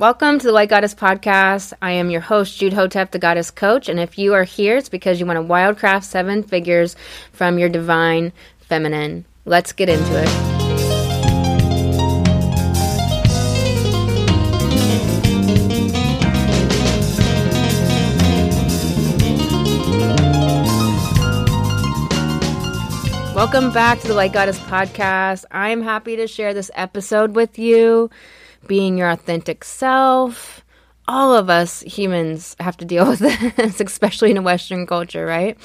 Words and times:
Welcome 0.00 0.40
to 0.40 0.46
the 0.48 0.52
Light 0.52 0.70
Goddess 0.70 0.92
Podcast. 0.92 1.72
I 1.80 1.92
am 1.92 2.10
your 2.10 2.20
host, 2.20 2.58
Jude 2.58 2.72
Hotep, 2.72 3.12
the 3.12 3.20
Goddess 3.20 3.52
Coach. 3.52 3.88
And 3.88 4.00
if 4.00 4.18
you 4.18 4.34
are 4.34 4.42
here, 4.42 4.76
it's 4.76 4.88
because 4.88 5.20
you 5.20 5.26
want 5.26 5.36
to 5.36 5.44
wildcraft 5.44 6.02
seven 6.02 6.42
figures 6.42 6.96
from 7.30 7.60
your 7.60 7.68
divine 7.68 8.32
feminine. 8.58 9.24
Let's 9.44 9.70
get 9.70 9.88
into 9.88 10.04
it. 10.04 10.28
Welcome 23.32 23.72
back 23.72 24.00
to 24.00 24.08
the 24.08 24.14
Light 24.14 24.32
Goddess 24.32 24.58
Podcast. 24.58 25.44
I'm 25.52 25.82
happy 25.82 26.16
to 26.16 26.26
share 26.26 26.52
this 26.52 26.72
episode 26.74 27.36
with 27.36 27.60
you 27.60 28.10
being 28.66 28.98
your 28.98 29.10
authentic 29.10 29.64
self. 29.64 30.64
All 31.06 31.34
of 31.34 31.50
us 31.50 31.82
humans 31.82 32.56
have 32.60 32.78
to 32.78 32.84
deal 32.84 33.06
with 33.10 33.18
this, 33.18 33.80
especially 33.80 34.30
in 34.30 34.38
a 34.38 34.42
Western 34.42 34.86
culture, 34.86 35.26
right? 35.26 35.60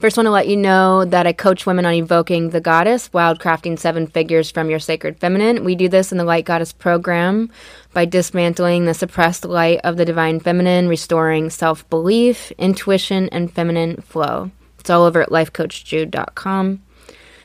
First, 0.00 0.16
want 0.18 0.26
to 0.26 0.30
let 0.30 0.48
you 0.48 0.56
know 0.56 1.04
that 1.06 1.26
I 1.26 1.32
coach 1.32 1.64
women 1.64 1.86
on 1.86 1.94
evoking 1.94 2.50
the 2.50 2.60
goddess, 2.60 3.08
wildcrafting 3.08 3.78
seven 3.78 4.06
figures 4.06 4.50
from 4.50 4.68
your 4.68 4.78
sacred 4.78 5.18
feminine. 5.18 5.64
We 5.64 5.74
do 5.76 5.88
this 5.88 6.12
in 6.12 6.18
the 6.18 6.24
Light 6.24 6.44
Goddess 6.44 6.72
program 6.72 7.50
by 7.94 8.04
dismantling 8.04 8.84
the 8.84 8.94
suppressed 8.94 9.46
light 9.46 9.80
of 9.82 9.96
the 9.96 10.04
divine 10.04 10.40
feminine, 10.40 10.88
restoring 10.88 11.48
self 11.48 11.88
belief, 11.88 12.52
intuition, 12.58 13.30
and 13.30 13.50
feminine 13.50 14.02
flow. 14.02 14.50
It's 14.78 14.90
all 14.90 15.04
over 15.04 15.22
at 15.22 15.30
lifecoachjude.com. 15.30 16.82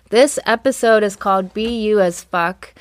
This 0.09 0.39
episode 0.45 1.03
is 1.03 1.15
called 1.15 1.53
Be 1.53 1.67
You 1.67 1.99
as 1.99 2.23
Fuck. 2.23 2.73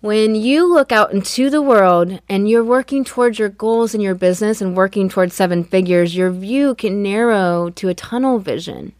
When 0.00 0.36
you 0.36 0.72
look 0.72 0.92
out 0.92 1.12
into 1.12 1.50
the 1.50 1.60
world 1.60 2.20
and 2.28 2.48
you're 2.48 2.62
working 2.62 3.02
towards 3.02 3.40
your 3.40 3.48
goals 3.48 3.96
in 3.96 4.00
your 4.00 4.14
business 4.14 4.60
and 4.60 4.76
working 4.76 5.08
towards 5.08 5.34
seven 5.34 5.64
figures, 5.64 6.14
your 6.14 6.30
view 6.30 6.76
can 6.76 7.02
narrow 7.02 7.70
to 7.70 7.88
a 7.88 7.94
tunnel 7.94 8.38
vision. 8.38 8.92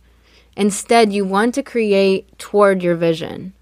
Instead, 0.57 1.13
you 1.13 1.25
want 1.25 1.55
to 1.55 1.63
create 1.63 2.37
toward 2.37 2.83
your 2.83 2.97
vision. 2.97 3.53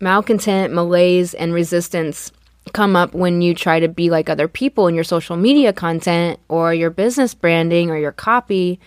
Malcontent, 0.00 0.72
malaise, 0.72 1.34
and 1.34 1.52
resistance 1.52 2.32
come 2.72 2.96
up 2.96 3.12
when 3.12 3.42
you 3.42 3.54
try 3.54 3.78
to 3.78 3.88
be 3.88 4.08
like 4.08 4.30
other 4.30 4.48
people 4.48 4.86
in 4.86 4.94
your 4.94 5.04
social 5.04 5.36
media 5.36 5.74
content 5.74 6.40
or 6.48 6.72
your 6.72 6.88
business 6.88 7.34
branding 7.34 7.90
or 7.90 7.98
your 7.98 8.12
copy. 8.12 8.80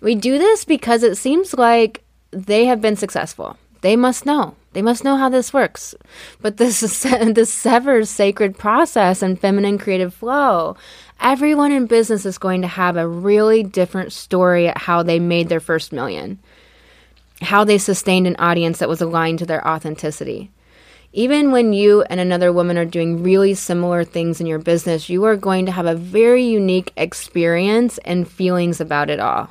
We 0.00 0.14
do 0.14 0.38
this 0.38 0.64
because 0.64 1.02
it 1.02 1.16
seems 1.16 1.52
like 1.52 2.02
they 2.30 2.64
have 2.64 2.80
been 2.80 2.96
successful. 2.96 3.58
They 3.82 3.96
must 3.96 4.24
know. 4.24 4.54
They 4.76 4.82
must 4.82 5.04
know 5.04 5.16
how 5.16 5.30
this 5.30 5.54
works. 5.54 5.94
But 6.42 6.58
this 6.58 6.82
is 6.82 7.00
this 7.00 7.50
severs 7.50 8.10
sacred 8.10 8.58
process 8.58 9.22
and 9.22 9.40
feminine 9.40 9.78
creative 9.78 10.12
flow. 10.12 10.76
Everyone 11.18 11.72
in 11.72 11.86
business 11.86 12.26
is 12.26 12.36
going 12.36 12.60
to 12.60 12.68
have 12.68 12.98
a 12.98 13.08
really 13.08 13.62
different 13.62 14.12
story 14.12 14.68
at 14.68 14.76
how 14.76 15.02
they 15.02 15.18
made 15.18 15.48
their 15.48 15.60
first 15.60 15.94
million, 15.94 16.38
how 17.40 17.64
they 17.64 17.78
sustained 17.78 18.26
an 18.26 18.36
audience 18.38 18.76
that 18.80 18.88
was 18.90 19.00
aligned 19.00 19.38
to 19.38 19.46
their 19.46 19.66
authenticity. 19.66 20.50
Even 21.14 21.52
when 21.52 21.72
you 21.72 22.02
and 22.02 22.20
another 22.20 22.52
woman 22.52 22.76
are 22.76 22.84
doing 22.84 23.22
really 23.22 23.54
similar 23.54 24.04
things 24.04 24.42
in 24.42 24.46
your 24.46 24.58
business, 24.58 25.08
you 25.08 25.24
are 25.24 25.36
going 25.36 25.64
to 25.64 25.72
have 25.72 25.86
a 25.86 25.94
very 25.94 26.44
unique 26.44 26.92
experience 26.98 27.96
and 28.04 28.30
feelings 28.30 28.78
about 28.78 29.08
it 29.08 29.20
all 29.20 29.48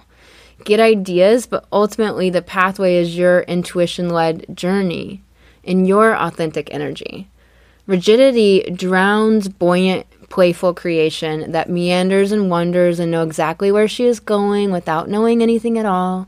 get 0.66 0.80
ideas, 0.80 1.47
but 1.47 1.66
ultimately 1.71 2.30
the 2.30 2.41
pathway 2.41 2.95
is 2.95 3.17
your 3.17 3.41
intuition 3.41 4.09
led 4.09 4.45
journey 4.53 5.22
in 5.63 5.85
your 5.85 6.16
authentic 6.16 6.67
energy. 6.73 7.30
Rigidity 7.88 8.61
drowns 8.72 9.47
buoyant, 9.47 10.07
playful 10.30 10.73
creation 10.73 11.52
that 11.52 11.69
meanders 11.69 12.31
and 12.31 12.49
wanders 12.49 12.99
and 12.99 13.11
know 13.11 13.23
exactly 13.23 13.72
where 13.72 13.88
she 13.88 14.05
is 14.05 14.19
going 14.19 14.72
without 14.72 15.07
knowing 15.07 15.41
anything 15.41 15.77
at 15.77 15.85
all. 15.85 16.27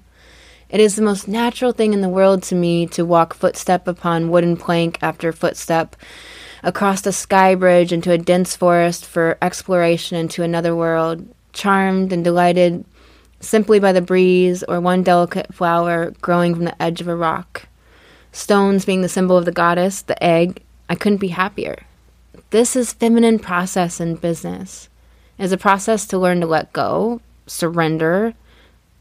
It 0.70 0.80
is 0.80 0.96
the 0.96 1.02
most 1.02 1.28
natural 1.28 1.72
thing 1.72 1.94
in 1.94 2.02
the 2.02 2.10
world 2.10 2.44
to 2.44 2.56
me 2.56 2.86
to 2.88 3.06
walk 3.06 3.34
footstep 3.34 3.88
upon 3.88 4.30
wooden 4.30 4.56
plank 4.56 5.00
after 5.02 5.32
footstep 5.32 5.96
across 6.62 7.02
the 7.02 7.14
sky 7.14 7.56
bridge 7.56 7.92
into 7.92 8.12
a 8.12 8.18
dense 8.18 8.56
forest 8.56 9.06
for 9.06 9.38
exploration 9.42 10.18
into 10.18 10.44
another 10.44 10.76
world, 10.76 11.28
charmed 11.54 12.12
and 12.12 12.24
delighted 12.24 12.86
simply 13.40 13.80
by 13.80 13.92
the 13.92 14.02
breeze 14.02 14.64
or 14.64 14.80
one 14.80 15.04
delicate 15.04 15.54
flower 15.54 16.12
growing 16.22 16.56
from 16.56 16.66
the 16.66 16.82
edge 16.82 17.02
of 17.02 17.08
a 17.08 17.16
rock. 17.16 17.68
Stones 18.32 18.86
being 18.86 19.02
the 19.02 19.10
symbol 19.10 19.38
of 19.38 19.46
the 19.46 19.52
goddess, 19.52 20.02
the 20.02 20.22
egg, 20.24 20.62
I 20.90 20.96
couldn't 20.96 21.18
be 21.18 21.30
happier. 21.30 21.84
This 22.50 22.76
is 22.76 22.94
feminine 22.94 23.40
process 23.40 24.00
in 24.00 24.16
business. 24.16 24.90
It 25.38 25.44
is 25.44 25.52
a 25.52 25.58
process 25.58 26.06
to 26.08 26.18
learn 26.18 26.42
to 26.42 26.48
let 26.48 26.74
go, 26.74 27.22
surrender, 27.46 28.34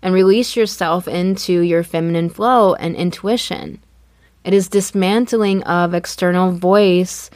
and 0.03 0.15
release 0.15 0.57
yourself 0.57 1.09
into 1.09 1.61
your 1.61 1.83
feminine 1.83 2.29
flow 2.29 2.75
and 2.75 2.95
intuition. 2.95 3.81
It 4.45 4.55
is 4.55 4.69
dismantling 4.69 5.63
of 5.65 5.95
external 5.95 6.53
voice 6.53 7.31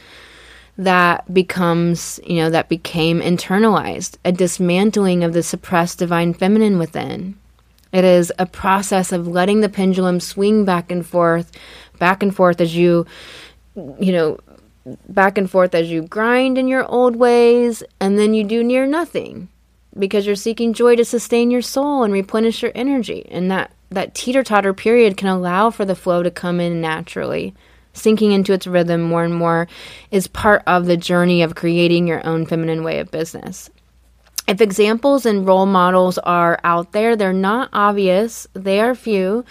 that 0.77 1.31
becomes, 1.33 2.19
you 2.25 2.37
know, 2.37 2.49
that 2.49 2.69
became 2.69 3.21
internalized, 3.21 4.17
a 4.25 4.31
dismantling 4.31 5.23
of 5.23 5.33
the 5.33 5.43
suppressed 5.43 5.99
divine 5.99 6.33
feminine 6.33 6.77
within. 6.77 7.35
It 7.91 8.05
is 8.05 8.31
a 8.39 8.45
process 8.45 9.11
of 9.11 9.27
letting 9.27 9.61
the 9.61 9.69
pendulum 9.69 10.19
swing 10.19 10.63
back 10.63 10.91
and 10.91 11.05
forth, 11.05 11.51
back 11.99 12.23
and 12.23 12.33
forth 12.33 12.61
as 12.61 12.75
you, 12.75 13.05
you 13.75 14.13
know, 14.13 14.39
back 15.09 15.37
and 15.37 15.49
forth 15.49 15.75
as 15.75 15.91
you 15.91 16.03
grind 16.03 16.57
in 16.57 16.67
your 16.67 16.85
old 16.85 17.15
ways, 17.15 17.83
and 17.99 18.17
then 18.17 18.33
you 18.33 18.43
do 18.43 18.63
near 18.63 18.85
nothing 18.85 19.49
because 19.99 20.25
you're 20.25 20.35
seeking 20.35 20.73
joy 20.73 20.95
to 20.95 21.03
sustain 21.03 21.51
your 21.51 21.61
soul 21.61 22.03
and 22.03 22.13
replenish 22.13 22.61
your 22.61 22.71
energy. 22.73 23.27
And 23.29 23.51
that, 23.51 23.71
that 23.89 24.15
teeter 24.15 24.41
totter 24.41 24.73
period 24.73 25.17
can 25.17 25.27
allow 25.27 25.69
for 25.69 25.83
the 25.83 25.95
flow 25.95 26.23
to 26.23 26.31
come 26.31 26.61
in 26.61 26.79
naturally 26.79 27.53
sinking 27.93 28.31
into 28.31 28.53
its 28.53 28.67
rhythm 28.67 29.01
more 29.01 29.23
and 29.23 29.35
more 29.35 29.67
is 30.11 30.27
part 30.27 30.63
of 30.67 30.85
the 30.85 30.97
journey 30.97 31.41
of 31.41 31.55
creating 31.55 32.07
your 32.07 32.25
own 32.25 32.45
feminine 32.45 32.83
way 32.83 32.99
of 32.99 33.11
business. 33.11 33.69
If 34.47 34.61
examples 34.61 35.25
and 35.25 35.45
role 35.45 35.65
models 35.65 36.17
are 36.17 36.59
out 36.63 36.91
there, 36.91 37.15
they're 37.15 37.33
not 37.33 37.69
obvious, 37.73 38.47
they 38.53 38.81
are 38.81 38.95
few, 38.95 39.45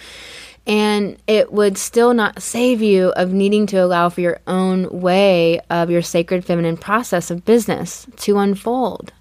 and 0.67 1.17
it 1.27 1.51
would 1.51 1.77
still 1.77 2.13
not 2.13 2.41
save 2.41 2.81
you 2.81 3.09
of 3.09 3.33
needing 3.33 3.65
to 3.67 3.77
allow 3.77 4.09
for 4.09 4.21
your 4.21 4.39
own 4.47 5.01
way 5.01 5.59
of 5.69 5.89
your 5.89 6.01
sacred 6.01 6.45
feminine 6.45 6.77
process 6.77 7.31
of 7.31 7.45
business 7.45 8.05
to 8.17 8.37
unfold. 8.37 9.11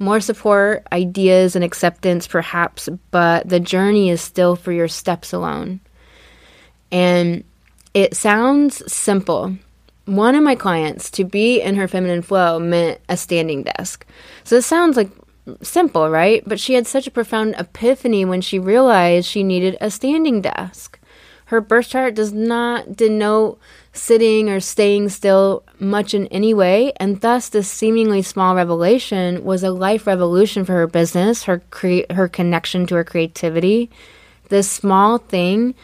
More 0.00 0.20
support, 0.20 0.86
ideas, 0.92 1.54
and 1.54 1.64
acceptance, 1.64 2.26
perhaps, 2.26 2.88
but 3.10 3.48
the 3.48 3.60
journey 3.60 4.10
is 4.10 4.20
still 4.20 4.56
for 4.56 4.72
your 4.72 4.88
steps 4.88 5.32
alone. 5.32 5.80
And 6.90 7.44
it 7.94 8.16
sounds 8.16 8.90
simple. 8.90 9.56
One 10.04 10.34
of 10.34 10.42
my 10.42 10.54
clients 10.54 11.10
to 11.12 11.24
be 11.24 11.60
in 11.60 11.76
her 11.76 11.88
feminine 11.88 12.22
flow 12.22 12.58
meant 12.58 13.00
a 13.08 13.16
standing 13.16 13.62
desk. 13.62 14.06
So 14.44 14.54
this 14.54 14.66
sounds 14.66 14.96
like 14.96 15.10
simple, 15.62 16.10
right? 16.10 16.42
But 16.46 16.60
she 16.60 16.74
had 16.74 16.86
such 16.86 17.06
a 17.06 17.10
profound 17.10 17.54
epiphany 17.58 18.24
when 18.24 18.40
she 18.40 18.58
realized 18.58 19.28
she 19.28 19.42
needed 19.42 19.76
a 19.80 19.90
standing 19.90 20.40
desk. 20.40 20.98
Her 21.46 21.60
birth 21.62 21.88
chart 21.88 22.14
does 22.14 22.32
not 22.32 22.94
denote 22.94 23.58
sitting 23.94 24.50
or 24.50 24.60
staying 24.60 25.08
still 25.08 25.64
much 25.78 26.12
in 26.12 26.26
any 26.26 26.52
way, 26.52 26.92
and 26.96 27.22
thus 27.22 27.48
this 27.48 27.70
seemingly 27.70 28.20
small 28.20 28.54
revelation 28.54 29.44
was 29.44 29.62
a 29.62 29.70
life 29.70 30.06
revolution 30.06 30.66
for 30.66 30.72
her 30.72 30.86
business, 30.86 31.44
her 31.44 31.62
cre- 31.70 32.10
her 32.10 32.28
connection 32.28 32.86
to 32.86 32.96
her 32.96 33.04
creativity. 33.04 33.90
This 34.50 34.70
small 34.70 35.16
thing 35.16 35.74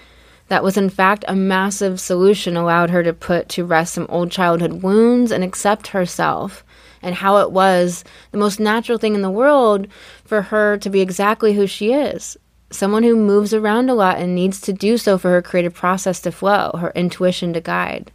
that 0.48 0.62
was 0.62 0.76
in 0.76 0.90
fact 0.90 1.24
a 1.28 1.34
massive 1.34 2.00
solution 2.00 2.56
allowed 2.56 2.90
her 2.90 3.02
to 3.02 3.12
put 3.12 3.48
to 3.50 3.64
rest 3.64 3.94
some 3.94 4.06
old 4.08 4.30
childhood 4.30 4.82
wounds 4.82 5.30
and 5.30 5.42
accept 5.42 5.88
herself 5.88 6.64
and 7.02 7.16
how 7.16 7.38
it 7.38 7.50
was 7.50 8.04
the 8.30 8.38
most 8.38 8.58
natural 8.58 8.98
thing 8.98 9.14
in 9.14 9.22
the 9.22 9.30
world 9.30 9.86
for 10.24 10.42
her 10.42 10.76
to 10.78 10.90
be 10.90 11.00
exactly 11.00 11.54
who 11.54 11.66
she 11.66 11.92
is 11.92 12.36
someone 12.74 13.02
who 13.02 13.16
moves 13.16 13.54
around 13.54 13.88
a 13.88 13.94
lot 13.94 14.18
and 14.18 14.34
needs 14.34 14.60
to 14.60 14.72
do 14.72 14.98
so 14.98 15.16
for 15.16 15.30
her 15.30 15.42
creative 15.42 15.74
process 15.74 16.20
to 16.20 16.32
flow, 16.32 16.72
her 16.80 16.92
intuition 16.94 17.52
to 17.52 17.60
guide. 17.60 18.10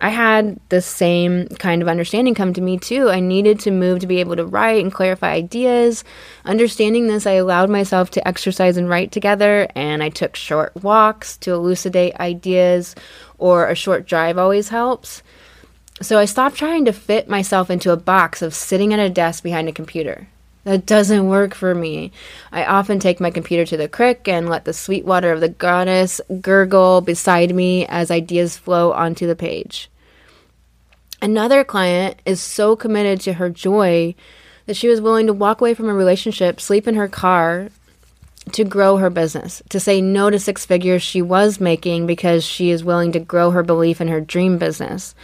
I 0.00 0.08
had 0.08 0.58
the 0.70 0.80
same 0.80 1.46
kind 1.48 1.82
of 1.82 1.88
understanding 1.88 2.34
come 2.34 2.54
to 2.54 2.60
me 2.62 2.78
too. 2.78 3.10
I 3.10 3.20
needed 3.20 3.60
to 3.60 3.70
move 3.70 3.98
to 4.00 4.06
be 4.06 4.20
able 4.20 4.36
to 4.36 4.46
write 4.46 4.82
and 4.82 4.92
clarify 4.92 5.32
ideas. 5.32 6.04
Understanding 6.46 7.06
this, 7.06 7.26
I 7.26 7.32
allowed 7.32 7.68
myself 7.68 8.10
to 8.12 8.26
exercise 8.26 8.78
and 8.78 8.88
write 8.88 9.12
together, 9.12 9.68
and 9.74 10.02
I 10.02 10.08
took 10.08 10.36
short 10.36 10.74
walks 10.82 11.36
to 11.38 11.52
elucidate 11.52 12.16
ideas, 12.16 12.94
or 13.36 13.68
a 13.68 13.74
short 13.74 14.06
drive 14.06 14.38
always 14.38 14.70
helps. 14.70 15.22
So 16.00 16.18
I 16.18 16.24
stopped 16.24 16.56
trying 16.56 16.86
to 16.86 16.94
fit 16.94 17.28
myself 17.28 17.68
into 17.68 17.92
a 17.92 17.96
box 17.96 18.40
of 18.40 18.54
sitting 18.54 18.94
at 18.94 19.00
a 19.00 19.10
desk 19.10 19.42
behind 19.42 19.68
a 19.68 19.72
computer. 19.72 20.28
That 20.64 20.86
doesn't 20.86 21.28
work 21.28 21.54
for 21.54 21.74
me. 21.74 22.12
I 22.52 22.64
often 22.64 23.00
take 23.00 23.20
my 23.20 23.30
computer 23.30 23.66
to 23.66 23.76
the 23.76 23.88
creek 23.88 24.28
and 24.28 24.48
let 24.48 24.64
the 24.64 24.72
sweet 24.72 25.04
water 25.04 25.30
of 25.30 25.40
the 25.40 25.48
goddess 25.50 26.22
gurgle 26.40 27.02
beside 27.02 27.54
me 27.54 27.86
as 27.86 28.10
ideas 28.10 28.56
flow 28.56 28.92
onto 28.92 29.26
the 29.26 29.36
page. 29.36 29.89
Another 31.22 31.64
client 31.64 32.20
is 32.24 32.40
so 32.40 32.76
committed 32.76 33.20
to 33.22 33.34
her 33.34 33.50
joy 33.50 34.14
that 34.66 34.76
she 34.76 34.88
was 34.88 35.00
willing 35.00 35.26
to 35.26 35.32
walk 35.34 35.60
away 35.60 35.74
from 35.74 35.88
a 35.88 35.94
relationship, 35.94 36.60
sleep 36.60 36.88
in 36.88 36.94
her 36.94 37.08
car 37.08 37.68
to 38.52 38.64
grow 38.64 38.96
her 38.96 39.10
business, 39.10 39.62
to 39.68 39.78
say 39.78 40.00
no 40.00 40.30
to 40.30 40.38
six 40.38 40.64
figures 40.64 41.02
she 41.02 41.20
was 41.20 41.60
making 41.60 42.06
because 42.06 42.42
she 42.42 42.70
is 42.70 42.82
willing 42.82 43.12
to 43.12 43.20
grow 43.20 43.50
her 43.50 43.62
belief 43.62 44.00
in 44.00 44.08
her 44.08 44.20
dream 44.20 44.56
business. 44.56 45.14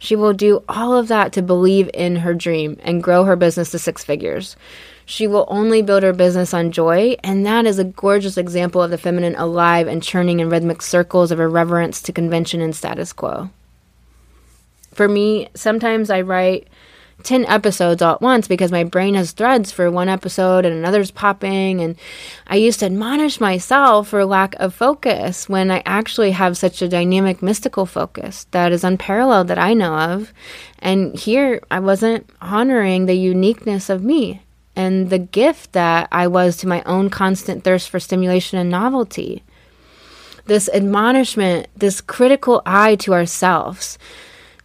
She 0.00 0.16
will 0.16 0.32
do 0.32 0.64
all 0.68 0.94
of 0.94 1.08
that 1.08 1.32
to 1.34 1.42
believe 1.42 1.88
in 1.94 2.16
her 2.16 2.34
dream 2.34 2.76
and 2.82 3.02
grow 3.02 3.24
her 3.24 3.36
business 3.36 3.70
to 3.70 3.78
six 3.78 4.04
figures. 4.04 4.56
She 5.06 5.26
will 5.26 5.46
only 5.48 5.82
build 5.82 6.02
her 6.02 6.12
business 6.12 6.52
on 6.52 6.72
joy, 6.72 7.16
and 7.22 7.46
that 7.46 7.64
is 7.64 7.78
a 7.78 7.84
gorgeous 7.84 8.36
example 8.36 8.82
of 8.82 8.90
the 8.90 8.98
feminine 8.98 9.36
alive 9.36 9.86
and 9.86 10.02
churning 10.02 10.40
in 10.40 10.50
rhythmic 10.50 10.82
circles 10.82 11.30
of 11.30 11.38
irreverence 11.38 12.02
to 12.02 12.12
convention 12.12 12.60
and 12.60 12.74
status 12.74 13.12
quo. 13.12 13.50
For 14.94 15.08
me, 15.08 15.48
sometimes 15.54 16.10
I 16.10 16.20
write 16.20 16.68
10 17.22 17.44
episodes 17.46 18.02
all 18.02 18.14
at 18.14 18.20
once 18.20 18.48
because 18.48 18.72
my 18.72 18.84
brain 18.84 19.14
has 19.14 19.32
threads 19.32 19.70
for 19.70 19.90
one 19.90 20.08
episode 20.08 20.64
and 20.64 20.74
another's 20.74 21.10
popping. 21.10 21.80
And 21.80 21.96
I 22.46 22.56
used 22.56 22.80
to 22.80 22.86
admonish 22.86 23.40
myself 23.40 24.08
for 24.08 24.24
lack 24.24 24.54
of 24.56 24.74
focus 24.74 25.48
when 25.48 25.70
I 25.70 25.82
actually 25.86 26.32
have 26.32 26.56
such 26.56 26.82
a 26.82 26.88
dynamic, 26.88 27.42
mystical 27.42 27.86
focus 27.86 28.46
that 28.50 28.72
is 28.72 28.84
unparalleled 28.84 29.48
that 29.48 29.58
I 29.58 29.74
know 29.74 29.94
of. 29.96 30.32
And 30.80 31.18
here 31.18 31.60
I 31.70 31.80
wasn't 31.80 32.28
honoring 32.40 33.06
the 33.06 33.14
uniqueness 33.14 33.88
of 33.88 34.04
me 34.04 34.42
and 34.76 35.10
the 35.10 35.18
gift 35.18 35.72
that 35.72 36.08
I 36.10 36.26
was 36.26 36.56
to 36.58 36.68
my 36.68 36.82
own 36.82 37.10
constant 37.10 37.64
thirst 37.64 37.88
for 37.88 38.00
stimulation 38.00 38.58
and 38.58 38.70
novelty. 38.70 39.42
This 40.46 40.68
admonishment, 40.74 41.68
this 41.76 42.00
critical 42.00 42.60
eye 42.66 42.96
to 42.96 43.14
ourselves, 43.14 43.98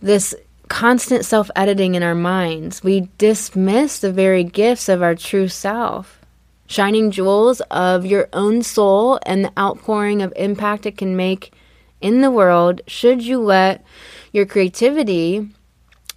this 0.01 0.35
constant 0.67 1.25
self 1.25 1.49
editing 1.55 1.95
in 1.95 2.03
our 2.03 2.15
minds. 2.15 2.83
We 2.83 3.09
dismiss 3.17 3.99
the 3.99 4.11
very 4.11 4.43
gifts 4.43 4.87
of 4.87 5.01
our 5.01 5.15
true 5.15 5.47
self. 5.47 6.19
Shining 6.67 7.09
jewels 7.09 7.61
of 7.71 8.05
your 8.05 8.29
own 8.31 8.61
soul 8.61 9.19
and 9.25 9.43
the 9.43 9.59
outpouring 9.59 10.21
of 10.21 10.31
impact 10.35 10.85
it 10.85 10.97
can 10.97 11.15
make 11.15 11.51
in 11.99 12.21
the 12.21 12.31
world 12.31 12.81
should 12.87 13.23
you 13.23 13.39
let 13.39 13.83
your 14.31 14.45
creativity 14.45 15.49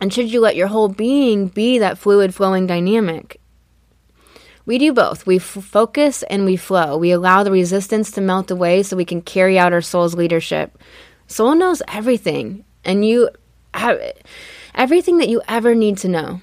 and 0.00 0.12
should 0.12 0.30
you 0.30 0.40
let 0.40 0.56
your 0.56 0.66
whole 0.66 0.88
being 0.88 1.48
be 1.48 1.78
that 1.78 1.96
fluid 1.96 2.34
flowing 2.34 2.66
dynamic. 2.66 3.40
We 4.64 4.78
do 4.78 4.92
both. 4.92 5.26
We 5.26 5.36
f- 5.36 5.42
focus 5.42 6.22
and 6.24 6.44
we 6.44 6.56
flow. 6.56 6.96
We 6.96 7.10
allow 7.10 7.42
the 7.42 7.50
resistance 7.50 8.10
to 8.12 8.20
melt 8.20 8.50
away 8.50 8.82
so 8.82 8.96
we 8.96 9.04
can 9.04 9.22
carry 9.22 9.58
out 9.58 9.72
our 9.72 9.80
soul's 9.80 10.14
leadership. 10.14 10.78
Soul 11.26 11.54
knows 11.54 11.82
everything, 11.88 12.64
and 12.84 13.04
you 13.04 13.30
everything 13.74 15.18
that 15.18 15.28
you 15.28 15.42
ever 15.48 15.74
need 15.74 15.98
to 15.98 16.08
know. 16.08 16.40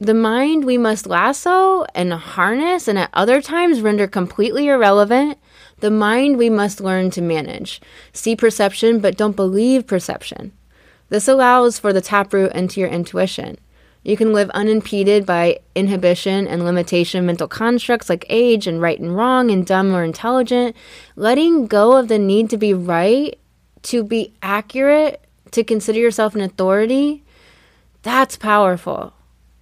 The 0.00 0.14
mind 0.14 0.64
we 0.64 0.78
must 0.78 1.06
lasso 1.06 1.84
and 1.94 2.12
harness, 2.12 2.88
and 2.88 2.98
at 2.98 3.10
other 3.12 3.40
times 3.40 3.80
render 3.80 4.08
completely 4.08 4.66
irrelevant. 4.66 5.38
The 5.78 5.92
mind 5.92 6.38
we 6.38 6.50
must 6.50 6.80
learn 6.80 7.10
to 7.12 7.22
manage. 7.22 7.80
See 8.12 8.34
perception, 8.34 8.98
but 8.98 9.16
don't 9.16 9.36
believe 9.36 9.86
perception. 9.86 10.52
This 11.08 11.28
allows 11.28 11.78
for 11.78 11.92
the 11.92 12.00
taproot 12.00 12.52
into 12.52 12.80
your 12.80 12.88
intuition. 12.88 13.58
You 14.02 14.16
can 14.16 14.32
live 14.32 14.50
unimpeded 14.50 15.24
by 15.24 15.60
inhibition 15.76 16.48
and 16.48 16.64
limitation 16.64 17.24
mental 17.24 17.46
constructs 17.46 18.08
like 18.08 18.26
age 18.28 18.66
and 18.66 18.80
right 18.80 18.98
and 18.98 19.14
wrong 19.14 19.52
and 19.52 19.64
dumb 19.64 19.94
or 19.94 20.02
intelligent, 20.02 20.74
letting 21.14 21.68
go 21.68 21.96
of 21.96 22.08
the 22.08 22.18
need 22.18 22.50
to 22.50 22.56
be 22.56 22.74
right, 22.74 23.38
to 23.82 24.02
be 24.02 24.32
accurate, 24.42 25.24
to 25.52 25.64
consider 25.64 25.98
yourself 25.98 26.34
an 26.34 26.40
authority, 26.40 27.22
that's 28.02 28.36
powerful. 28.36 29.14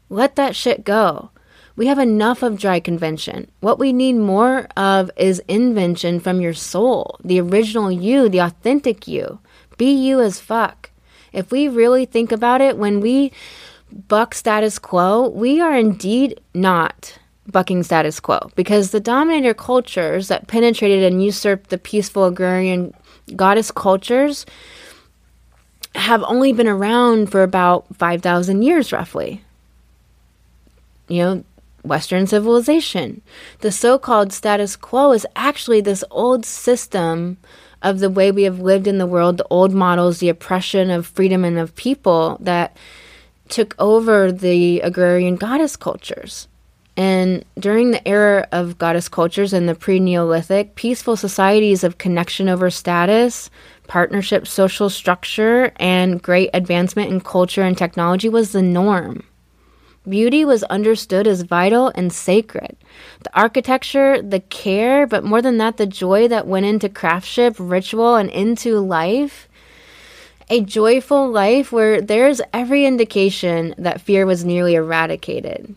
Let 0.08 0.36
that 0.36 0.56
shit 0.56 0.84
go. 0.84 1.30
We 1.76 1.86
have 1.86 1.98
enough 1.98 2.42
of 2.42 2.58
dry 2.58 2.80
convention. 2.80 3.50
What 3.60 3.78
we 3.78 3.92
need 3.92 4.14
more 4.14 4.66
of 4.76 5.10
is 5.16 5.42
invention 5.48 6.20
from 6.20 6.40
your 6.40 6.52
soul, 6.54 7.18
the 7.24 7.40
original 7.40 7.90
you, 7.90 8.28
the 8.28 8.40
authentic 8.40 9.06
you. 9.06 9.38
Be 9.78 9.92
you 9.92 10.20
as 10.20 10.40
fuck. 10.40 10.90
If 11.32 11.50
we 11.50 11.68
really 11.68 12.06
think 12.06 12.32
about 12.32 12.60
it, 12.60 12.76
when 12.76 13.00
we 13.00 13.32
buck 14.08 14.34
status 14.34 14.78
quo, 14.78 15.28
we 15.28 15.60
are 15.60 15.76
indeed 15.76 16.40
not 16.54 17.18
bucking 17.46 17.82
status 17.82 18.20
quo 18.20 18.50
because 18.54 18.90
the 18.90 19.00
dominator 19.00 19.54
cultures 19.54 20.28
that 20.28 20.46
penetrated 20.46 21.02
and 21.02 21.22
usurped 21.22 21.70
the 21.70 21.78
peaceful 21.78 22.24
agrarian 22.24 22.94
goddess 23.34 23.70
cultures 23.70 24.46
have 25.94 26.22
only 26.24 26.52
been 26.52 26.68
around 26.68 27.30
for 27.30 27.42
about 27.42 27.84
5,000 27.96 28.62
years, 28.62 28.92
roughly. 28.92 29.42
You 31.08 31.22
know, 31.22 31.44
Western 31.82 32.26
civilization. 32.26 33.22
The 33.60 33.72
so 33.72 33.98
called 33.98 34.32
status 34.32 34.76
quo 34.76 35.12
is 35.12 35.26
actually 35.34 35.80
this 35.80 36.04
old 36.10 36.44
system 36.44 37.38
of 37.82 38.00
the 38.00 38.10
way 38.10 38.30
we 38.30 38.42
have 38.42 38.60
lived 38.60 38.86
in 38.86 38.98
the 38.98 39.06
world, 39.06 39.38
the 39.38 39.46
old 39.50 39.72
models, 39.72 40.18
the 40.18 40.28
oppression 40.28 40.90
of 40.90 41.06
freedom 41.06 41.44
and 41.44 41.58
of 41.58 41.74
people 41.76 42.36
that 42.40 42.76
took 43.48 43.74
over 43.78 44.30
the 44.30 44.80
agrarian 44.80 45.36
goddess 45.36 45.76
cultures. 45.76 46.46
And 46.96 47.44
during 47.58 47.92
the 47.92 48.06
era 48.06 48.46
of 48.52 48.76
goddess 48.76 49.08
cultures 49.08 49.52
in 49.52 49.66
the 49.66 49.74
pre 49.74 49.98
Neolithic, 50.00 50.74
peaceful 50.74 51.16
societies 51.16 51.82
of 51.82 51.98
connection 51.98 52.48
over 52.48 52.68
status, 52.68 53.48
partnership, 53.90 54.46
social 54.46 54.88
structure, 54.88 55.72
and 55.74 56.22
great 56.22 56.48
advancement 56.54 57.10
in 57.10 57.20
culture 57.20 57.62
and 57.62 57.76
technology 57.76 58.28
was 58.28 58.52
the 58.52 58.62
norm. 58.62 59.24
Beauty 60.08 60.44
was 60.44 60.62
understood 60.64 61.26
as 61.26 61.42
vital 61.42 61.90
and 61.96 62.12
sacred. 62.12 62.76
The 63.24 63.36
architecture, 63.36 64.22
the 64.22 64.38
care, 64.38 65.08
but 65.08 65.24
more 65.24 65.42
than 65.42 65.58
that, 65.58 65.76
the 65.76 65.86
joy 65.86 66.28
that 66.28 66.46
went 66.46 66.66
into 66.66 66.88
craftsmanship, 66.88 67.56
ritual, 67.58 68.14
and 68.14 68.30
into 68.30 68.78
life. 68.78 69.48
A 70.48 70.60
joyful 70.60 71.28
life 71.28 71.72
where 71.72 72.00
there's 72.00 72.40
every 72.52 72.86
indication 72.86 73.74
that 73.76 74.00
fear 74.00 74.24
was 74.24 74.44
nearly 74.44 74.76
eradicated. 74.76 75.74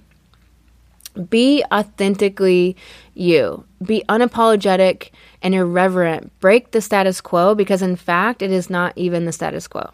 Be 1.30 1.64
authentically 1.72 2.78
you. 3.16 3.66
Be 3.84 4.04
unapologetic 4.08 5.10
and 5.44 5.54
irreverent. 5.54 6.32
Break 6.40 6.72
the 6.72 6.82
status 6.82 7.22
quo 7.22 7.54
because, 7.54 7.82
in 7.82 7.96
fact, 7.98 8.42
it 8.42 8.50
is 8.52 8.70
not 8.70 8.94
even 8.96 9.26
the 9.26 9.32
status 9.32 9.68
quo. 9.68 9.92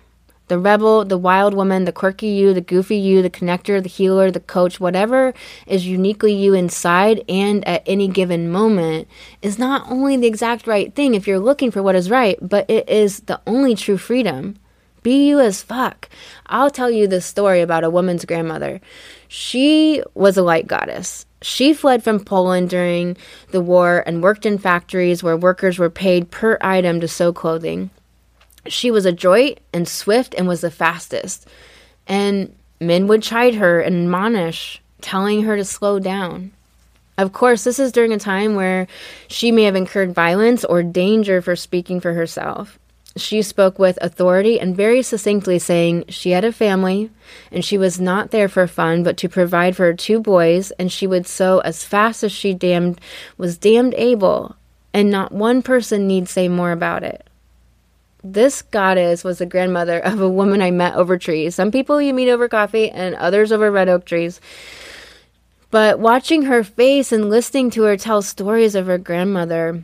The 0.47 0.57
rebel, 0.57 1.05
the 1.05 1.17
wild 1.17 1.53
woman, 1.53 1.85
the 1.85 1.91
quirky 1.91 2.27
you, 2.27 2.55
the 2.55 2.61
goofy 2.61 2.95
you, 2.95 3.21
the 3.21 3.29
connector, 3.29 3.83
the 3.83 3.89
healer, 3.89 4.31
the 4.31 4.39
coach, 4.39 4.79
whatever 4.79 5.33
is 5.67 5.85
uniquely 5.85 6.33
you 6.33 6.55
inside 6.55 7.23
and 7.29 7.67
at 7.67 7.83
any 7.85 8.07
given 8.07 8.49
moment 8.49 9.07
is 9.43 9.59
not 9.59 9.89
only 9.91 10.17
the 10.17 10.25
exact 10.25 10.65
right 10.65 10.95
thing 10.95 11.13
if 11.13 11.27
you're 11.27 11.39
looking 11.39 11.69
for 11.69 11.83
what 11.83 11.95
is 11.95 12.09
right, 12.09 12.39
but 12.41 12.67
it 12.67 12.89
is 12.89 13.19
the 13.21 13.39
only 13.45 13.75
true 13.75 13.97
freedom. 13.97 14.55
Be 15.03 15.27
you 15.27 15.39
as 15.39 15.61
fuck. 15.61 16.09
I'll 16.47 16.71
tell 16.71 16.89
you 16.89 17.07
this 17.07 17.27
story 17.27 17.61
about 17.61 17.83
a 17.83 17.89
woman's 17.89 18.25
grandmother. 18.25 18.81
She 19.27 20.01
was 20.15 20.35
a 20.35 20.41
light 20.41 20.65
goddess. 20.65 21.27
She 21.41 21.73
fled 21.73 22.03
from 22.03 22.25
Poland 22.25 22.69
during 22.69 23.15
the 23.51 23.61
war 23.61 24.03
and 24.05 24.21
worked 24.21 24.45
in 24.45 24.57
factories 24.57 25.23
where 25.23 25.37
workers 25.37 25.79
were 25.79 25.89
paid 25.89 26.31
per 26.31 26.57
item 26.61 26.99
to 26.99 27.07
sew 27.07 27.31
clothing. 27.31 27.89
She 28.67 28.91
was 28.91 29.05
adroit 29.05 29.59
and 29.73 29.87
swift 29.87 30.35
and 30.37 30.47
was 30.47 30.61
the 30.61 30.71
fastest. 30.71 31.47
And 32.07 32.53
men 32.81 33.07
would 33.07 33.23
chide 33.23 33.55
her 33.55 33.79
and 33.79 34.05
admonish, 34.05 34.81
telling 35.01 35.43
her 35.43 35.55
to 35.55 35.63
slow 35.63 35.99
down. 35.99 36.51
Of 37.17 37.33
course, 37.33 37.63
this 37.63 37.79
is 37.79 37.91
during 37.91 38.13
a 38.13 38.19
time 38.19 38.55
where 38.55 38.87
she 39.27 39.51
may 39.51 39.63
have 39.63 39.75
incurred 39.75 40.13
violence 40.13 40.63
or 40.65 40.83
danger 40.83 41.41
for 41.41 41.55
speaking 41.55 41.99
for 41.99 42.13
herself 42.13 42.79
she 43.15 43.41
spoke 43.41 43.79
with 43.79 43.97
authority 44.01 44.59
and 44.59 44.75
very 44.75 45.01
succinctly, 45.01 45.59
saying 45.59 46.05
she 46.09 46.31
had 46.31 46.45
a 46.45 46.51
family 46.51 47.09
and 47.51 47.65
she 47.65 47.77
was 47.77 47.99
not 47.99 48.31
there 48.31 48.47
for 48.47 48.67
fun, 48.67 49.03
but 49.03 49.17
to 49.17 49.29
provide 49.29 49.75
for 49.75 49.85
her 49.85 49.93
two 49.93 50.19
boys, 50.19 50.71
and 50.71 50.91
she 50.91 51.07
would 51.07 51.27
sew 51.27 51.59
as 51.59 51.83
fast 51.83 52.23
as 52.23 52.31
she 52.31 52.53
damned 52.53 52.99
was 53.37 53.57
damned 53.57 53.93
able, 53.95 54.55
and 54.93 55.09
not 55.09 55.31
one 55.31 55.61
person 55.61 56.07
need 56.07 56.27
say 56.29 56.47
more 56.47 56.71
about 56.71 57.03
it. 57.03 57.27
This 58.23 58.61
goddess 58.61 59.23
was 59.23 59.37
the 59.39 59.45
grandmother 59.45 59.99
of 60.03 60.21
a 60.21 60.29
woman 60.29 60.61
I 60.61 60.71
met 60.71 60.95
over 60.95 61.17
trees. 61.17 61.55
Some 61.55 61.71
people 61.71 62.01
you 62.01 62.13
meet 62.13 62.29
over 62.29 62.47
coffee, 62.47 62.89
and 62.89 63.15
others 63.15 63.51
over 63.51 63.71
red 63.71 63.89
oak 63.89 64.05
trees. 64.05 64.39
But 65.71 65.99
watching 65.99 66.43
her 66.43 66.63
face 66.63 67.11
and 67.11 67.29
listening 67.29 67.69
to 67.71 67.83
her 67.83 67.95
tell 67.95 68.21
stories 68.23 68.73
of 68.73 68.87
her 68.87 68.97
grandmother, 68.97 69.83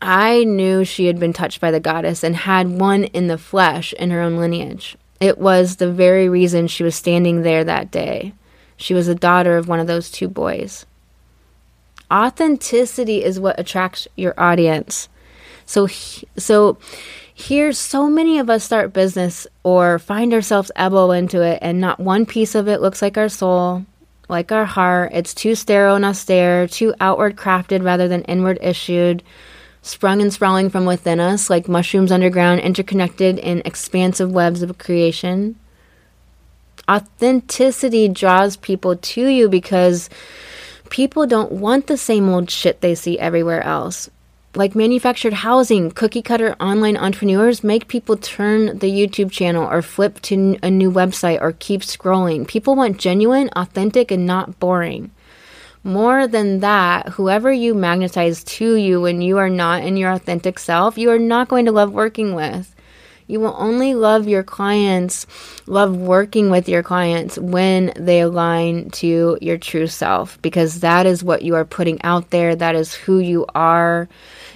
I 0.00 0.44
knew 0.44 0.84
she 0.84 1.06
had 1.06 1.18
been 1.18 1.32
touched 1.32 1.60
by 1.60 1.70
the 1.70 1.80
goddess 1.80 2.22
and 2.22 2.36
had 2.36 2.68
one 2.68 3.04
in 3.04 3.28
the 3.28 3.38
flesh 3.38 3.92
in 3.94 4.10
her 4.10 4.20
own 4.20 4.36
lineage. 4.36 4.96
It 5.20 5.38
was 5.38 5.76
the 5.76 5.90
very 5.90 6.28
reason 6.28 6.66
she 6.66 6.84
was 6.84 6.94
standing 6.94 7.42
there 7.42 7.64
that 7.64 7.90
day. 7.90 8.34
She 8.76 8.92
was 8.92 9.06
the 9.06 9.14
daughter 9.14 9.56
of 9.56 9.68
one 9.68 9.80
of 9.80 9.86
those 9.86 10.10
two 10.10 10.28
boys. 10.28 10.84
Authenticity 12.12 13.24
is 13.24 13.40
what 13.40 13.58
attracts 13.58 14.06
your 14.16 14.34
audience. 14.38 15.08
So 15.64 15.86
so 15.86 16.78
Here, 17.38 17.72
so 17.72 18.08
many 18.08 18.38
of 18.38 18.48
us 18.48 18.64
start 18.64 18.94
business 18.94 19.46
or 19.62 19.98
find 19.98 20.32
ourselves 20.32 20.70
elbow 20.74 21.10
into 21.10 21.42
it, 21.42 21.58
and 21.60 21.78
not 21.78 22.00
one 22.00 22.24
piece 22.24 22.54
of 22.54 22.66
it 22.66 22.80
looks 22.80 23.02
like 23.02 23.18
our 23.18 23.28
soul, 23.28 23.84
like 24.26 24.50
our 24.52 24.64
heart. 24.64 25.12
It's 25.12 25.34
too 25.34 25.54
sterile 25.54 25.96
and 25.96 26.04
austere, 26.06 26.66
too 26.66 26.94
outward 26.98 27.36
crafted 27.36 27.84
rather 27.84 28.08
than 28.08 28.22
inward 28.22 28.58
issued, 28.62 29.22
sprung 29.86 30.20
and 30.20 30.32
sprawling 30.32 30.68
from 30.70 30.84
within 30.84 31.20
us 31.20 31.48
like 31.48 31.68
mushrooms 31.68 32.12
underground, 32.12 32.60
interconnected 32.60 33.38
in 33.38 33.62
expansive 33.64 34.30
webs 34.30 34.62
of 34.62 34.78
creation. 34.78 35.56
Authenticity 36.90 38.08
draws 38.08 38.56
people 38.56 38.96
to 38.96 39.26
you 39.26 39.48
because 39.48 40.08
people 40.90 41.26
don't 41.26 41.52
want 41.52 41.86
the 41.86 41.96
same 41.96 42.28
old 42.28 42.50
shit 42.50 42.80
they 42.80 42.94
see 42.94 43.18
everywhere 43.18 43.62
else 43.62 44.10
like 44.56 44.74
manufactured 44.74 45.34
housing, 45.34 45.90
cookie 45.90 46.22
cutter 46.22 46.56
online 46.58 46.96
entrepreneurs 46.96 47.62
make 47.62 47.88
people 47.88 48.16
turn 48.16 48.78
the 48.78 48.90
YouTube 48.90 49.30
channel 49.30 49.68
or 49.68 49.82
flip 49.82 50.20
to 50.22 50.58
a 50.62 50.70
new 50.70 50.90
website 50.90 51.40
or 51.40 51.52
keep 51.52 51.82
scrolling. 51.82 52.48
People 52.48 52.74
want 52.74 52.98
genuine, 52.98 53.50
authentic, 53.54 54.10
and 54.10 54.26
not 54.26 54.58
boring. 54.58 55.10
More 55.86 56.26
than 56.26 56.58
that, 56.60 57.10
whoever 57.10 57.52
you 57.52 57.72
magnetize 57.72 58.42
to 58.42 58.74
you 58.74 59.02
when 59.02 59.20
you 59.20 59.38
are 59.38 59.48
not 59.48 59.84
in 59.84 59.96
your 59.96 60.10
authentic 60.10 60.58
self, 60.58 60.98
you 60.98 61.12
are 61.12 61.18
not 61.18 61.46
going 61.46 61.66
to 61.66 61.70
love 61.70 61.92
working 61.92 62.34
with. 62.34 62.74
You 63.28 63.38
will 63.38 63.54
only 63.56 63.94
love 63.94 64.26
your 64.26 64.42
clients, 64.42 65.28
love 65.66 65.96
working 65.96 66.50
with 66.50 66.68
your 66.68 66.82
clients 66.82 67.38
when 67.38 67.92
they 67.94 68.18
align 68.18 68.90
to 68.90 69.38
your 69.40 69.58
true 69.58 69.86
self 69.86 70.42
because 70.42 70.80
that 70.80 71.06
is 71.06 71.22
what 71.22 71.42
you 71.42 71.54
are 71.54 71.64
putting 71.64 72.02
out 72.02 72.30
there. 72.30 72.56
That 72.56 72.74
is 72.74 72.92
who 72.92 73.20
you 73.20 73.46
are. 73.54 74.08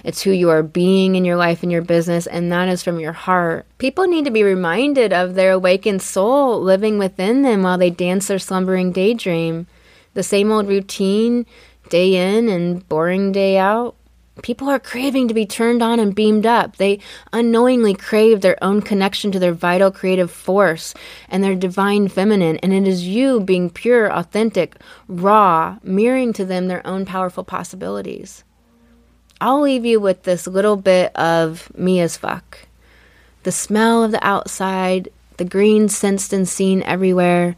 It's 0.03 0.21
who 0.21 0.31
you 0.31 0.49
are 0.49 0.63
being 0.63 1.15
in 1.15 1.23
your 1.23 1.37
life 1.37 1.63
and 1.63 1.71
your 1.71 1.81
business, 1.81 2.27
and 2.27 2.51
that 2.51 2.67
is 2.67 2.83
from 2.83 2.99
your 2.99 3.13
heart. 3.13 3.65
People 3.77 4.05
need 4.05 4.25
to 4.25 4.31
be 4.31 4.43
reminded 4.43 5.13
of 5.13 5.35
their 5.35 5.53
awakened 5.53 6.01
soul 6.01 6.61
living 6.61 6.97
within 6.97 7.41
them 7.41 7.63
while 7.63 7.77
they 7.77 7.89
dance 7.89 8.27
their 8.27 8.37
slumbering 8.37 8.91
daydream. 8.91 9.67
The 10.13 10.23
same 10.23 10.51
old 10.51 10.67
routine, 10.67 11.45
day 11.89 12.37
in 12.37 12.49
and 12.49 12.87
boring 12.89 13.31
day 13.31 13.57
out. 13.57 13.95
People 14.43 14.69
are 14.69 14.79
craving 14.79 15.27
to 15.27 15.33
be 15.33 15.45
turned 15.45 15.83
on 15.83 15.99
and 15.99 16.15
beamed 16.15 16.45
up. 16.45 16.77
They 16.77 16.99
unknowingly 17.31 17.93
crave 17.93 18.41
their 18.41 18.61
own 18.63 18.81
connection 18.81 19.31
to 19.33 19.39
their 19.39 19.53
vital 19.53 19.91
creative 19.91 20.31
force 20.31 20.93
and 21.29 21.43
their 21.43 21.53
divine 21.53 22.07
feminine. 22.07 22.57
And 22.57 22.73
it 22.73 22.87
is 22.87 23.07
you 23.07 23.41
being 23.41 23.69
pure, 23.69 24.11
authentic, 24.11 24.77
raw, 25.07 25.77
mirroring 25.83 26.33
to 26.33 26.45
them 26.45 26.67
their 26.67 26.85
own 26.87 27.05
powerful 27.05 27.43
possibilities. 27.43 28.43
I'll 29.39 29.61
leave 29.61 29.85
you 29.85 29.99
with 29.99 30.23
this 30.23 30.47
little 30.47 30.77
bit 30.77 31.15
of 31.15 31.71
me 31.77 31.99
as 31.99 32.17
fuck. 32.17 32.59
The 33.43 33.51
smell 33.51 34.03
of 34.03 34.11
the 34.11 34.25
outside, 34.25 35.09
the 35.37 35.45
green 35.45 35.89
sensed 35.89 36.31
and 36.31 36.47
seen 36.47 36.83
everywhere, 36.83 37.55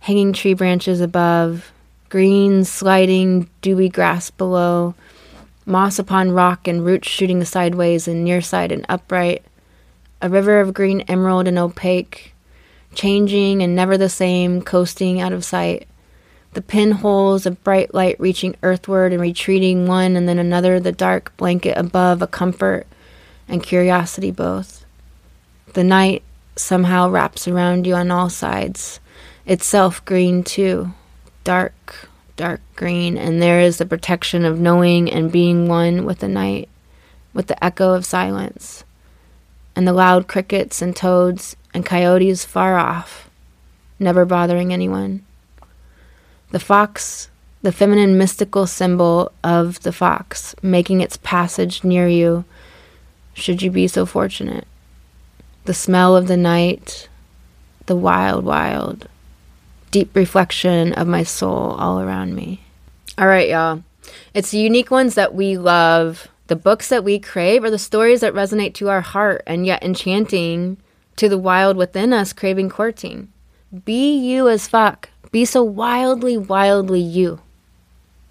hanging 0.00 0.32
tree 0.32 0.54
branches 0.54 1.00
above, 1.00 1.72
green 2.08 2.64
sliding 2.64 3.48
dewy 3.62 3.88
grass 3.88 4.30
below, 4.30 4.94
moss 5.64 5.98
upon 5.98 6.32
rock 6.32 6.68
and 6.68 6.84
roots 6.84 7.08
shooting 7.08 7.44
sideways 7.44 8.08
and 8.08 8.26
nearside 8.26 8.72
and 8.72 8.86
upright, 8.88 9.44
a 10.22 10.28
river 10.28 10.60
of 10.60 10.74
green 10.74 11.02
emerald 11.02 11.46
and 11.46 11.58
opaque, 11.58 12.34
changing 12.94 13.62
and 13.62 13.74
never 13.74 13.98
the 13.98 14.08
same, 14.08 14.62
coasting 14.62 15.20
out 15.20 15.32
of 15.32 15.44
sight 15.44 15.86
the 16.56 16.62
pinholes 16.62 17.44
of 17.44 17.62
bright 17.62 17.92
light 17.92 18.18
reaching 18.18 18.56
earthward 18.62 19.12
and 19.12 19.20
retreating 19.20 19.86
one 19.86 20.16
and 20.16 20.26
then 20.26 20.38
another, 20.38 20.80
the 20.80 20.90
dark 20.90 21.36
blanket 21.36 21.76
above, 21.76 22.22
a 22.22 22.26
comfort 22.26 22.86
and 23.46 23.62
curiosity 23.62 24.30
both. 24.30 24.86
The 25.74 25.84
night 25.84 26.22
somehow 26.56 27.10
wraps 27.10 27.46
around 27.46 27.86
you 27.86 27.94
on 27.94 28.10
all 28.10 28.30
sides, 28.30 29.00
itself 29.44 30.02
green 30.06 30.42
too, 30.42 30.94
dark, 31.46 32.08
dark 32.36 32.60
green, 32.74 33.16
and 33.16 33.40
there 33.40 33.60
is 33.60 33.78
the 33.78 33.86
protection 33.86 34.44
of 34.44 34.58
knowing 34.58 35.08
and 35.08 35.30
being 35.30 35.68
one 35.68 36.04
with 36.04 36.18
the 36.18 36.26
night, 36.26 36.68
with 37.32 37.46
the 37.46 37.64
echo 37.64 37.94
of 37.94 38.04
silence, 38.04 38.82
and 39.76 39.86
the 39.86 39.92
loud 39.92 40.26
crickets 40.26 40.82
and 40.82 40.96
toads 40.96 41.54
and 41.72 41.86
coyotes 41.86 42.44
far 42.44 42.76
off, 42.76 43.30
never 44.00 44.24
bothering 44.24 44.72
anyone. 44.72 45.24
The 46.50 46.58
fox, 46.58 47.30
the 47.62 47.70
feminine 47.70 48.18
mystical 48.18 48.66
symbol 48.66 49.30
of 49.44 49.82
the 49.82 49.92
fox, 49.92 50.56
making 50.62 51.00
its 51.00 51.16
passage 51.16 51.84
near 51.84 52.08
you, 52.08 52.44
should 53.34 53.62
you 53.62 53.70
be 53.70 53.86
so 53.86 54.04
fortunate. 54.04 54.66
The 55.64 55.74
smell 55.74 56.16
of 56.16 56.26
the 56.26 56.36
night, 56.36 57.08
the 57.86 57.94
wild, 57.94 58.44
wild, 58.44 59.06
deep 59.96 60.14
reflection 60.14 60.92
of 60.92 61.08
my 61.08 61.22
soul 61.22 61.74
all 61.78 61.98
around 61.98 62.34
me. 62.34 62.60
All 63.16 63.26
right, 63.26 63.48
y'all. 63.48 63.82
It's 64.34 64.50
the 64.50 64.58
unique 64.58 64.90
ones 64.90 65.14
that 65.14 65.34
we 65.34 65.56
love, 65.56 66.28
the 66.48 66.54
books 66.54 66.90
that 66.90 67.02
we 67.02 67.18
crave, 67.18 67.64
or 67.64 67.70
the 67.70 67.78
stories 67.78 68.20
that 68.20 68.34
resonate 68.34 68.74
to 68.74 68.90
our 68.90 69.00
heart 69.00 69.42
and 69.46 69.64
yet 69.64 69.82
enchanting 69.82 70.76
to 71.16 71.30
the 71.30 71.38
wild 71.38 71.78
within 71.78 72.12
us 72.12 72.34
craving 72.34 72.68
courting. 72.68 73.32
Be 73.86 74.14
you 74.18 74.50
as 74.50 74.68
fuck. 74.68 75.08
Be 75.32 75.46
so 75.46 75.62
wildly, 75.62 76.36
wildly 76.36 77.00
you. 77.00 77.40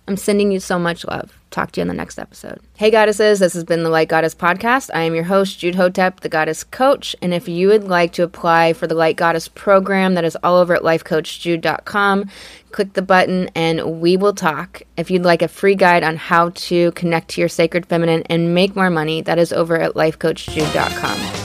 I'm 0.08 0.18
sending 0.18 0.52
you 0.52 0.60
so 0.60 0.78
much 0.78 1.06
love. 1.06 1.38
Talk 1.50 1.72
to 1.72 1.80
you 1.80 1.84
in 1.84 1.88
the 1.88 1.94
next 1.94 2.20
episode. 2.20 2.60
Hey, 2.76 2.92
goddesses, 2.92 3.40
this 3.40 3.54
has 3.54 3.64
been 3.64 3.84
the 3.84 3.90
Light 3.90 4.10
Goddess 4.10 4.36
Podcast. 4.36 4.90
I 4.94 5.02
am 5.02 5.16
your 5.16 5.24
host, 5.24 5.58
Jude 5.60 5.76
Hotep, 5.76 6.20
the 6.20 6.30
Goddess 6.30 6.64
Coach. 6.64 7.16
And 7.22 7.34
if 7.34 7.48
you 7.48 7.70
would 7.70 7.86
like 7.86 8.12
to 8.14 8.24
apply 8.24 8.74
for 8.74 8.88
the 8.88 8.94
Light 8.94 9.16
Goddess 9.16 9.48
program, 9.48 10.16
that 10.16 10.26
is 10.26 10.38
all 10.44 10.58
over 10.58 10.76
at 10.76 10.82
lifecoachjude.com. 10.82 12.30
Click 12.72 12.94
the 12.94 13.02
button 13.02 13.50
and 13.56 14.02
we 14.02 14.18
will 14.18 14.34
talk. 14.34 14.82
If 14.98 15.10
you'd 15.10 15.24
like 15.24 15.42
a 15.42 15.48
free 15.48 15.76
guide 15.76 16.04
on 16.04 16.18
how 16.18 16.50
to 16.50 16.92
connect 16.92 17.30
to 17.30 17.42
your 17.42 17.50
sacred 17.50 17.86
feminine 17.86 18.24
and 18.24 18.54
make 18.54 18.76
more 18.76 18.90
money, 18.90 19.22
that 19.22 19.40
is 19.40 19.54
over 19.54 19.80
at 19.80 19.94
lifecoachjude.com. 19.94 21.45